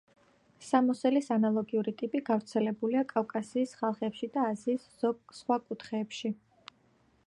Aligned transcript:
სამოსლის 0.67 1.27
ანალოგიური 1.35 1.93
ტიპი 1.99 2.21
გავრცელებულია 2.31 3.05
კავკასიის 3.13 3.77
ხალხებში 3.83 4.31
და 4.39 4.49
აზიის 4.55 4.91
ზოგ 5.05 5.39
სხვა 5.43 5.61
კუთხეებში. 5.69 6.39